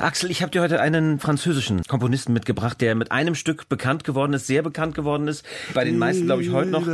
Axel, 0.00 0.30
ich 0.30 0.40
habe 0.40 0.50
dir 0.50 0.62
heute 0.62 0.80
einen 0.80 1.18
französischen 1.18 1.82
Komponisten 1.82 2.32
mitgebracht, 2.32 2.80
der 2.80 2.94
mit 2.94 3.12
einem 3.12 3.34
Stück 3.34 3.68
bekannt 3.68 4.02
geworden 4.04 4.32
ist, 4.32 4.46
sehr 4.46 4.62
bekannt 4.62 4.94
geworden 4.94 5.28
ist. 5.28 5.44
Bei 5.74 5.84
den 5.84 5.98
meisten, 5.98 6.24
glaube 6.24 6.42
ich, 6.42 6.50
heute 6.50 6.70
noch. 6.70 6.86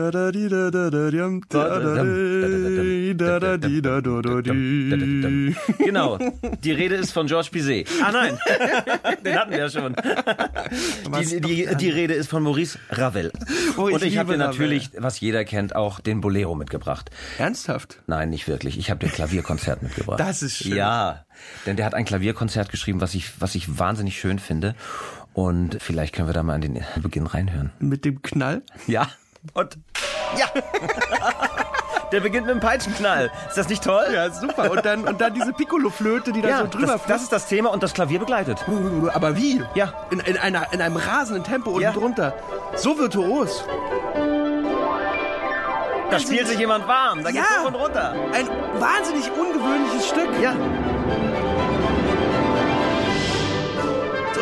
Genau. 5.79 6.19
Die 6.63 6.73
Rede 6.73 6.97
ist 6.97 7.13
von 7.13 7.27
Georges 7.27 7.51
Bizet. 7.51 7.89
Ah 8.03 8.13
nein, 8.13 8.39
den 9.25 9.39
hatten 9.39 9.51
wir 9.51 9.59
ja 9.59 9.69
schon. 9.71 9.95
Die, 11.21 11.41
die, 11.41 11.77
die 11.77 11.91
Rede 11.91 12.15
ist 12.15 12.29
von 12.29 12.43
Maurice 12.43 12.79
Ravel. 12.91 13.33
Oh, 13.77 13.89
ich 13.89 13.95
Und 13.95 14.03
ich 14.05 14.19
habe 14.19 14.33
dir 14.33 14.39
natürlich, 14.39 14.91
was 14.97 15.21
jeder 15.21 15.45
kennt, 15.45 15.77
auch 15.77 16.01
den 16.01 16.21
Bolero 16.21 16.55
mitgebracht. 16.55 17.11
Ernsthaft? 17.39 18.03
Nein, 18.07 18.31
nicht 18.31 18.49
wirklich. 18.49 18.79
Ich 18.79 18.91
habe 18.91 19.01
dir 19.01 19.07
ein 19.07 19.13
Klavierkonzert 19.13 19.83
mitgebracht. 19.83 20.21
Das 20.21 20.43
ist 20.43 20.57
schön. 20.57 20.77
Ja, 20.77 21.25
denn 21.67 21.77
der 21.77 21.87
hat 21.87 21.95
ein 21.95 22.05
Klavierkonzert 22.05 22.71
geschrieben, 22.71 23.01
was 23.01 23.15
ich, 23.15 23.41
was 23.41 23.55
ich 23.55 23.79
wahnsinnig 23.79 24.19
schön 24.19 24.39
finde. 24.39 24.75
Und 25.33 25.77
vielleicht 25.83 26.15
können 26.15 26.29
wir 26.29 26.33
da 26.33 26.43
mal 26.43 26.55
an 26.55 26.63
den 26.63 26.83
Beginn 27.03 27.27
reinhören. 27.27 27.71
Mit 27.79 28.05
dem 28.05 28.23
Knall? 28.23 28.63
Ja. 28.87 29.11
Und 29.53 29.79
ja. 30.39 30.47
Der 32.17 32.23
beginnt 32.23 32.47
mit 32.47 32.55
dem 32.55 32.61
Peitschenknall. 32.61 33.31
Ist 33.47 33.59
das 33.59 33.69
nicht 33.69 33.85
toll? 33.85 34.07
Ja, 34.11 34.31
super. 34.31 34.71
Und 34.71 34.87
dann, 34.87 35.07
und 35.07 35.21
dann 35.21 35.35
diese 35.35 35.53
Piccolo-Flöte, 35.53 36.33
die 36.33 36.41
da 36.41 36.49
Ja, 36.49 36.59
so 36.61 36.67
drüber 36.69 36.93
das, 36.95 37.05
das 37.07 37.23
ist 37.25 37.31
das 37.31 37.47
Thema 37.47 37.71
und 37.71 37.83
das 37.83 37.93
Klavier 37.93 38.19
begleitet. 38.21 38.59
fließt. 38.61 39.15
Aber 39.15 39.37
wie? 39.37 39.63
Ja. 39.75 39.93
In, 40.09 40.21
in, 40.21 40.39
einer, 40.39 40.73
in 40.73 40.81
einem 40.81 40.97
rasenden 40.97 41.45
Tempo 41.45 41.73
unten 41.73 41.83
Ja. 41.83 41.93
drunter. 41.93 42.33
So 42.75 42.99
virtuos. 42.99 43.67
Da 46.11 46.19
spielt 46.19 46.49
sich 46.49 46.59
jemand 46.59 46.89
warm. 46.89 47.23
Da 47.23 47.31
geht's 47.33 47.45
Ja. 47.55 47.61
hoch 47.65 47.67
und 47.69 47.75
runter. 47.75 48.15
Ein 48.33 48.49
wahnsinnig 48.81 49.31
ungewöhnliches 49.33 50.09
Stück. 50.09 50.31
Ja. 50.41 50.55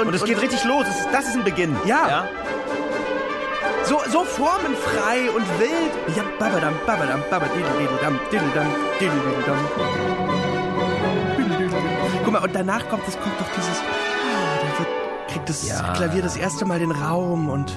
Und 0.00 0.14
es 0.14 0.24
geht 0.24 0.40
richtig 0.40 0.62
los. 0.64 0.86
Das 1.10 1.26
ist 1.26 1.34
ein 1.34 1.42
Beginn. 1.42 1.76
Ja. 1.86 2.06
ja. 2.08 2.28
So, 3.86 4.00
so 4.10 4.24
formenfrei 4.24 5.30
und 5.34 5.46
wild. 5.60 6.16
Ja, 6.16 6.24
babadam, 6.38 6.74
babadam, 6.86 7.22
babadideldam, 7.30 8.18
dideldam, 8.32 8.66
dideldam. 8.98 9.58
Guck 12.24 12.32
mal, 12.32 12.42
und 12.42 12.54
danach 12.54 12.88
kommt, 12.88 13.06
es 13.06 13.14
kommt 13.14 13.38
doch 13.38 13.48
dieses, 13.56 13.80
da 14.60 14.78
wird, 14.78 14.88
kriegt 15.28 15.48
das 15.48 15.68
Ja. 15.68 15.92
Klavier 15.92 16.22
das 16.22 16.36
erste 16.36 16.64
Mal 16.64 16.78
den 16.78 16.92
Raum 16.92 17.48
und 17.48 17.72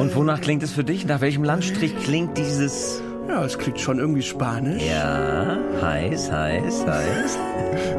Und 0.00 0.14
wonach 0.14 0.40
klingt 0.40 0.62
es 0.62 0.72
für 0.72 0.84
dich? 0.84 1.04
Nach 1.04 1.20
welchem 1.20 1.44
Landstrich 1.44 1.96
klingt 1.98 2.38
dieses... 2.38 3.02
ja, 3.28 3.44
es 3.44 3.58
klingt 3.58 3.80
schon 3.80 3.98
irgendwie 3.98 4.22
spanisch. 4.22 4.82
Ja, 4.82 5.58
heiß, 5.82 6.30
heiß, 6.30 6.86
heiß. 6.86 7.38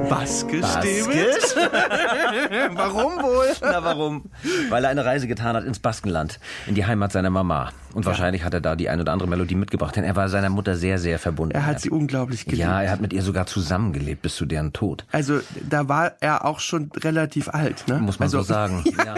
Baskisch, 0.09 0.61
Baskisch? 0.61 1.55
Warum 2.73 3.21
wohl? 3.21 3.47
Na, 3.61 3.83
warum? 3.83 4.23
Weil 4.69 4.83
er 4.83 4.89
eine 4.89 5.05
Reise 5.05 5.27
getan 5.27 5.55
hat 5.55 5.63
ins 5.63 5.79
Baskenland, 5.79 6.39
in 6.67 6.75
die 6.75 6.85
Heimat 6.85 7.11
seiner 7.11 7.29
Mama. 7.29 7.71
Und 7.93 8.05
wahrscheinlich 8.05 8.43
hat 8.43 8.53
er 8.53 8.61
da 8.61 8.75
die 8.75 8.89
ein 8.89 8.99
oder 9.01 9.11
andere 9.11 9.27
Melodie 9.27 9.55
mitgebracht, 9.55 9.95
denn 9.95 10.03
er 10.03 10.15
war 10.15 10.29
seiner 10.29 10.49
Mutter 10.49 10.75
sehr, 10.75 10.99
sehr 10.99 11.17
verbunden. 11.17 11.55
Er 11.55 11.65
hat 11.65 11.79
sie 11.79 11.89
unglaublich 11.89 12.45
geliebt. 12.45 12.61
ja, 12.61 12.81
er 12.81 12.91
hat 12.91 13.01
mit 13.01 13.13
ihr 13.13 13.23
sogar 13.23 13.47
zusammengelebt 13.47 14.21
bis 14.21 14.35
zu 14.35 14.45
deren 14.45 14.73
Tod. 14.73 15.05
Also, 15.11 15.39
da 15.67 15.87
war 15.87 16.13
er 16.19 16.45
auch 16.45 16.59
schon 16.59 16.91
relativ 16.95 17.49
alt, 17.49 17.87
ne? 17.87 17.97
Muss 17.99 18.19
man 18.19 18.27
also, 18.27 18.39
so 18.39 18.43
sagen. 18.43 18.83
Ja. 19.05 19.15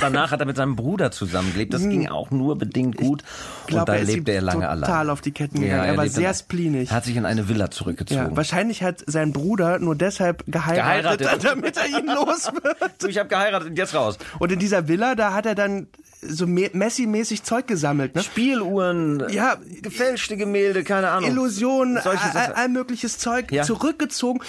Danach 0.00 0.30
hat 0.30 0.40
er 0.40 0.46
mit 0.46 0.56
seinem 0.56 0.76
Bruder 0.76 1.10
zusammengelebt. 1.10 1.74
Das 1.74 1.82
ging 1.82 2.08
auch 2.08 2.30
nur 2.30 2.56
bedingt 2.56 2.96
gut. 2.96 3.22
Ich 3.62 3.66
glaube, 3.68 3.92
und 3.92 3.98
da 3.98 4.02
lebte 4.04 4.32
er 4.32 4.42
lange 4.42 4.68
total 4.80 5.10
auf 5.10 5.20
die 5.20 5.32
Ketten 5.32 5.60
gegangen. 5.60 5.84
er 5.84 5.96
war 5.96 6.04
lebte 6.04 6.20
sehr 6.20 6.30
in- 6.30 6.34
spleenig. 6.36 6.90
Hat 6.90 7.04
sich 7.04 7.16
in 7.16 7.24
eine 7.26 7.48
Villa 7.48 7.64
Ja, 7.66 7.70
zurückgezogen. 7.70 8.36
wahrscheinlich 8.36 8.82
hat 8.82 9.02
sein 9.06 9.32
Bruder 9.32 9.78
nur 9.78 9.94
deshalb 9.96 10.44
geheiratet, 10.46 11.20
Geheiratet. 11.20 11.44
damit 11.50 11.76
er 11.76 11.86
ihn 11.86 12.06
los 12.06 12.46
wird. 12.62 12.76
so, 13.00 13.08
ich 13.08 13.18
habe 13.18 13.28
geheiratet 13.28 13.68
und 13.70 13.76
jetzt 13.78 13.94
raus. 13.94 14.18
Und 14.38 14.52
in 14.52 14.58
dieser 14.58 14.88
Villa, 14.88 15.14
da 15.14 15.32
hat 15.34 15.46
er 15.46 15.54
dann 15.54 15.86
so 16.28 16.46
Me- 16.46 16.70
Messi-mäßig 16.72 17.42
Zeug 17.42 17.66
gesammelt, 17.66 18.14
ne? 18.14 18.22
Spieluhren, 18.22 19.22
Ja. 19.30 19.56
gefälschte 19.82 20.36
Gemälde, 20.36 20.84
keine 20.84 21.10
Ahnung. 21.10 21.30
Illusionen, 21.30 21.98
all, 21.98 22.52
all 22.54 22.68
mögliches 22.68 23.18
Zeug 23.18 23.50
Ja. 23.52 23.62
zurückgezogen. 23.62 24.40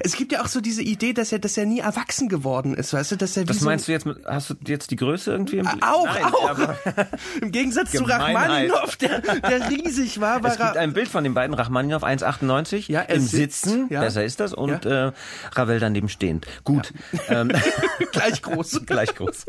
Es 0.00 0.16
gibt 0.16 0.32
ja 0.32 0.42
auch 0.42 0.48
so 0.48 0.60
diese 0.60 0.82
Idee, 0.82 1.12
dass 1.12 1.32
er, 1.32 1.38
dass 1.38 1.56
er 1.56 1.66
nie 1.66 1.80
erwachsen 1.80 2.28
geworden 2.28 2.74
ist, 2.74 2.92
weißt 2.92 3.12
du, 3.12 3.16
dass 3.16 3.36
er 3.36 3.44
wie 3.44 3.48
Was 3.50 3.60
so 3.60 3.64
meinst 3.66 3.88
du 3.88 3.92
jetzt 3.92 4.06
mit, 4.06 4.18
hast 4.26 4.50
du 4.50 4.54
jetzt 4.66 4.90
die 4.90 4.96
Größe 4.96 5.30
irgendwie 5.32 5.58
im 5.58 5.66
auch, 5.82 6.06
Nein, 6.06 6.24
auch. 6.24 6.50
aber 6.50 6.76
Im 7.40 7.50
Gegensatz 7.52 7.90
zu. 7.92 8.04
Rachmaninoff, 8.04 8.96
der, 8.96 9.20
der 9.20 9.70
riesig 9.70 10.20
war, 10.20 10.42
war 10.42 10.50
es 10.52 10.58
gibt 10.58 10.76
ein 10.76 10.92
Bild 10.92 11.08
von 11.08 11.24
den 11.24 11.34
beiden, 11.34 11.54
Rachmaninoff 11.54 12.04
1,98, 12.04 12.90
Ja, 12.90 13.00
im 13.02 13.20
sitzt, 13.22 13.64
Sitzen, 13.64 13.86
ja. 13.90 14.00
besser 14.00 14.24
ist 14.24 14.40
das, 14.40 14.52
und 14.52 14.84
äh, 14.86 15.12
Ravel 15.52 15.80
daneben 15.80 16.08
stehend. 16.08 16.46
Gut, 16.64 16.92
ähm, 17.28 17.50
gleich 18.12 18.42
groß. 18.42 18.82
gleich 18.86 19.14
groß. 19.14 19.46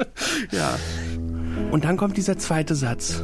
Ja. 0.52 0.76
Und 1.76 1.84
dann 1.84 1.98
kommt 1.98 2.16
dieser 2.16 2.38
zweite 2.38 2.74
Satz. 2.74 3.22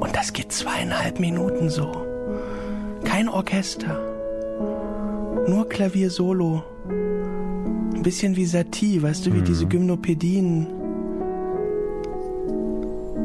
Und 0.00 0.16
das 0.16 0.32
geht 0.32 0.50
zweieinhalb 0.50 1.20
Minuten 1.20 1.70
so. 1.70 2.04
Kein 3.04 3.28
Orchester. 3.28 3.96
Nur 5.46 5.68
Klavier 5.68 6.10
solo. 6.10 6.64
Ein 7.98 8.04
bisschen 8.04 8.36
wie 8.36 8.46
Satie, 8.46 9.02
weißt 9.02 9.26
du, 9.26 9.34
wie 9.34 9.42
diese 9.42 9.66
Gymnopädien. 9.66 10.68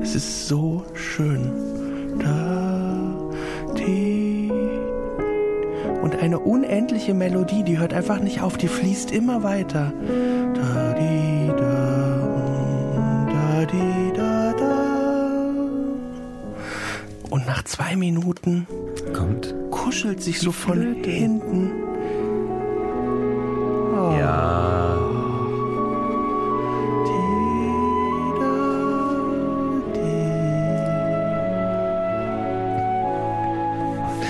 Es 0.02 0.16
ist 0.16 0.48
so 0.48 0.84
schön. 0.96 1.52
Da, 2.18 3.16
die. 3.78 4.52
Und 6.02 6.16
eine 6.16 6.40
unendliche 6.40 7.14
Melodie, 7.14 7.62
die 7.62 7.78
hört 7.78 7.94
einfach 7.94 8.20
nicht 8.20 8.42
auf, 8.42 8.58
die 8.58 8.68
fließt 8.68 9.12
immer 9.12 9.44
weiter. 9.44 9.94
Da, 10.56 10.94
die, 10.94 11.50
da, 11.50 13.28
da, 13.30 13.66
die, 13.66 14.18
da, 14.18 14.54
da. 14.54 15.44
Und 17.30 17.46
nach 17.46 17.64
zwei 17.66 17.96
Minuten 17.96 18.66
Kommt. 19.14 19.54
kuschelt 19.70 20.24
sich 20.24 20.40
so 20.40 20.52
von 20.52 20.96
hinten. 20.96 21.93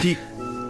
Die 0.04 0.18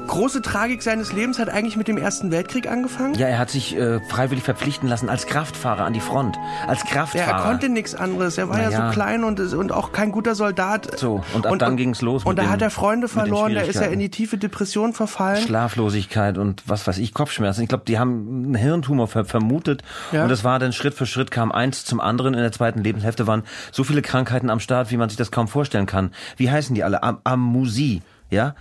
große 0.05 0.41
Tragik 0.43 0.83
seines 0.83 1.11
Lebens 1.13 1.39
hat 1.39 1.49
eigentlich 1.49 1.75
mit 1.77 1.87
dem 1.87 1.97
Ersten 1.97 2.29
Weltkrieg 2.29 2.69
angefangen. 2.69 3.15
Ja, 3.15 3.27
er 3.27 3.39
hat 3.39 3.49
sich 3.49 3.75
äh, 3.75 3.99
freiwillig 4.01 4.43
verpflichten 4.43 4.87
lassen 4.87 5.09
als 5.09 5.25
Kraftfahrer 5.25 5.85
an 5.85 5.93
die 5.93 6.01
Front. 6.01 6.37
Als 6.67 6.83
Ja, 6.83 6.89
Kraftfahrer. 6.89 7.37
er 7.39 7.49
konnte 7.49 7.69
nichts 7.69 7.95
anderes. 7.95 8.37
Er 8.37 8.49
war 8.49 8.57
Na 8.57 8.63
ja, 8.63 8.69
ja. 8.69 8.87
so 8.87 8.93
klein 8.93 9.23
und, 9.23 9.39
und 9.39 9.71
auch 9.71 9.91
kein 9.91 10.11
guter 10.11 10.35
Soldat. 10.35 10.99
So, 10.99 11.23
und 11.33 11.47
ab 11.47 11.57
dann 11.57 11.77
ging's 11.77 12.01
los 12.01 12.25
Und 12.25 12.37
da 12.37 12.49
hat 12.49 12.61
er 12.61 12.69
Freunde 12.69 13.07
verloren, 13.07 13.55
da 13.55 13.61
ist 13.61 13.77
er 13.77 13.89
in 13.91 13.99
die 13.99 14.09
tiefe 14.09 14.37
Depression 14.37 14.93
verfallen. 14.93 15.41
Schlaflosigkeit 15.41 16.37
und 16.37 16.61
was 16.67 16.85
weiß 16.85 16.97
ich, 16.99 17.13
Kopfschmerzen. 17.13 17.63
Ich 17.63 17.69
glaube, 17.69 17.85
die 17.87 17.97
haben 17.97 18.43
einen 18.45 18.55
Hirntumor 18.55 19.07
ver 19.07 19.25
vermutet. 19.25 19.81
Ja. 20.11 20.23
Und 20.23 20.29
das 20.29 20.43
war 20.43 20.59
dann 20.59 20.73
Schritt 20.73 20.93
für 20.93 21.05
Schritt 21.07 21.31
kam 21.31 21.51
eins 21.51 21.85
zum 21.85 21.99
anderen. 22.01 22.33
In 22.35 22.41
der 22.41 22.51
zweiten 22.51 22.83
Lebenshälfte 22.83 23.25
waren 23.25 23.43
so 23.71 23.83
viele 23.83 24.01
Krankheiten 24.01 24.49
am 24.51 24.59
Start, 24.59 24.91
wie 24.91 24.97
man 24.97 25.09
sich 25.09 25.17
das 25.17 25.31
kaum 25.31 25.47
vorstellen 25.47 25.85
kann. 25.87 26.11
Wie 26.37 26.51
heißen 26.51 26.75
die 26.75 26.83
alle? 26.83 27.01
Am 27.01 27.19
Amusie, 27.23 28.01
ja? 28.29 28.53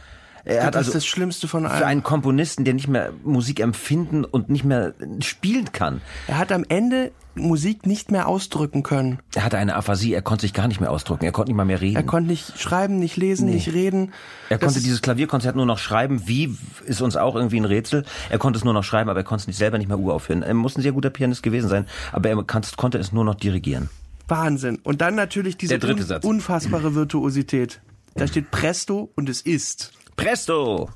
Er 0.45 0.67
hat 0.67 0.75
das 0.75 0.81
also 0.81 0.91
ist 0.91 0.95
das 0.95 1.07
Schlimmste 1.07 1.49
von 1.49 1.65
für 1.65 1.71
allem. 1.71 1.85
einen 1.85 2.03
Komponisten, 2.03 2.65
der 2.65 2.75
nicht 2.75 2.89
mehr 2.89 3.13
Musik 3.25 3.61
empfinden 3.61 4.25
und 4.25 4.49
nicht 4.49 4.65
mehr 4.65 4.95
spielen 5.21 5.73
kann. 5.73 6.01
Er 6.27 6.39
hat 6.39 6.53
am 6.53 6.65
Ende 6.69 7.13
Musik 7.35 7.87
nicht 7.87 8.11
mehr 8.11 8.29
ausdrücken 8.29 8.83
können. 8.83 9.21
Er 9.35 9.45
hatte 9.45 9.57
eine 9.57 9.75
Aphasie, 9.75 10.13
er 10.13 10.21
konnte 10.21 10.43
sich 10.43 10.53
gar 10.53 10.69
nicht 10.69 10.81
mehr 10.81 10.91
ausdrücken, 10.91 11.25
er 11.25 11.33
konnte 11.33 11.51
nicht 11.51 11.57
mal 11.57 11.65
mehr 11.65 11.81
reden. 11.81 11.97
Er 11.97 12.03
konnte 12.03 12.31
nicht 12.31 12.59
schreiben, 12.59 12.99
nicht 12.99 13.17
lesen, 13.17 13.49
nicht 13.49 13.73
reden. 13.73 14.13
Er 14.51 14.59
Das 14.59 14.67
konnte 14.67 14.83
dieses 14.83 15.01
Klavierkonzert 15.01 15.57
nur 15.57 15.65
noch 15.65 15.79
schreiben. 15.79 16.27
Wie 16.27 16.57
ist 16.85 17.01
uns 17.01 17.17
auch 17.17 17.35
irgendwie 17.35 17.59
ein 17.59 17.65
Rätsel. 17.65 18.05
Er 18.29 18.39
konnte 18.39 18.59
es 18.59 18.65
nur 18.65 18.75
noch 18.75 18.85
schreiben, 18.85 19.09
aber 19.09 19.21
er 19.21 19.25
konnte 19.25 19.43
es 19.43 19.47
nicht 19.47 19.57
selber 19.57 19.79
nicht 19.79 19.89
mehr 19.89 19.99
uraufhören. 19.99 20.43
Er 20.43 20.55
muss 20.55 20.77
ein 20.77 20.83
sehr 20.83 20.93
guter 20.93 21.11
Pianist 21.11 21.43
gewesen 21.43 21.69
sein, 21.69 21.87
aber 22.13 22.29
er 22.29 22.45
konnte 22.45 22.99
es 22.99 23.13
nur 23.13 23.25
noch 23.25 23.35
dirigieren. 23.35 23.89
Wahnsinn. 24.29 24.79
Und 24.83 25.01
dann 25.01 25.15
natürlich 25.15 25.57
diese 25.57 25.79
Satz. 25.79 26.25
unfassbare 26.25 26.95
Virtuosität. 26.95 27.81
Da 28.15 28.27
steht 28.27 28.51
Presto 28.51 29.11
und 29.15 29.29
es 29.29 29.41
ist. 29.41 29.93
Presto! 30.23 30.89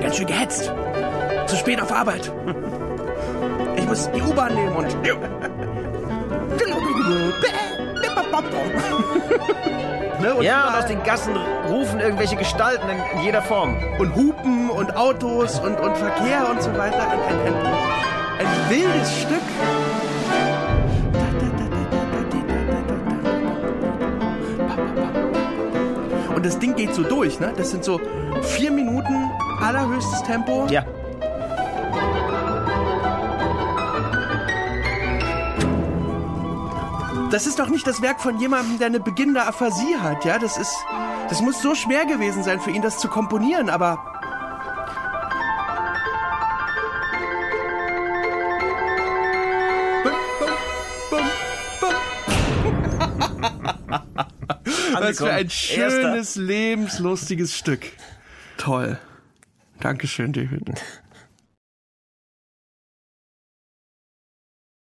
Ganz 0.00 0.16
schön 0.16 0.26
gehetzt. 0.26 0.72
Zu 1.46 1.56
spät 1.56 1.78
auf 1.82 1.92
Arbeit. 1.92 2.32
Ich 3.76 3.86
muss 3.86 4.10
die 4.12 4.22
U-Bahn 4.22 4.54
nehmen 4.54 4.74
und. 4.74 4.86
ne, 10.22 10.34
und, 10.34 10.42
Ja, 10.42 10.68
und 10.68 10.74
aus 10.76 10.86
den 10.86 11.02
Gassen 11.02 11.36
rufen 11.68 12.00
irgendwelche 12.00 12.36
Gestalten 12.36 12.88
in, 12.88 13.18
in 13.18 13.24
jeder 13.26 13.42
Form. 13.42 13.76
und 13.98 14.14
Hupen 14.16 14.70
und 14.70 14.96
Autos 14.96 15.60
und, 15.60 15.78
und 15.78 15.98
Verkehr 15.98 16.48
und 16.50 16.62
so 16.62 16.74
weiter. 16.78 17.10
Ein, 17.10 17.20
ein, 17.20 17.40
ein, 17.46 17.54
ein 18.38 18.70
wildes 18.70 19.18
Stück. 19.20 19.42
Und 26.44 26.50
das 26.50 26.58
Ding 26.58 26.76
geht 26.76 26.94
so 26.94 27.02
durch, 27.02 27.40
ne? 27.40 27.54
Das 27.56 27.70
sind 27.70 27.84
so 27.84 27.98
vier 28.42 28.70
Minuten 28.70 29.30
allerhöchstes 29.62 30.22
Tempo. 30.24 30.66
Ja. 30.68 30.84
Das 37.30 37.46
ist 37.46 37.58
doch 37.58 37.68
nicht 37.70 37.86
das 37.86 38.02
Werk 38.02 38.20
von 38.20 38.38
jemandem, 38.38 38.76
der 38.76 38.88
eine 38.88 39.00
beginnende 39.00 39.42
Aphasie 39.46 39.96
hat, 39.96 40.26
ja? 40.26 40.38
Das 40.38 40.58
ist, 40.58 40.76
das 41.30 41.40
muss 41.40 41.62
so 41.62 41.74
schwer 41.74 42.04
gewesen 42.04 42.42
sein 42.42 42.60
für 42.60 42.72
ihn, 42.72 42.82
das 42.82 42.98
zu 42.98 43.08
komponieren, 43.08 43.70
aber 43.70 44.13
Was 55.10 55.18
für 55.18 55.30
ein 55.30 55.50
schönes, 55.50 56.36
lebenslustiges 56.36 57.56
Stück. 57.56 57.86
Toll. 58.56 58.98
Dankeschön, 59.80 60.32
David. 60.32 60.70